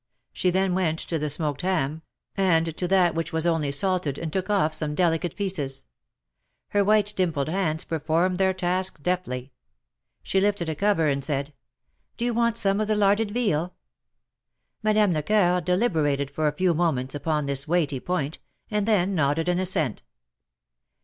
[0.33, 2.01] She then went to the smoked ham,
[2.35, 5.85] and to that which was only salted, and took off some delicate pieces.
[6.69, 9.51] Her white dimpled hands performed their task deftly.
[10.23, 11.53] She lifted a cover, and said:"
[12.17, 13.75] Do you want some of the larded veal?"
[14.83, 15.37] 98 THE MAKKETS OF PARIS.
[15.37, 18.39] Madame Lecceur deliberated for a few moments upon this weighty point,
[18.71, 20.01] and then nodded an assent.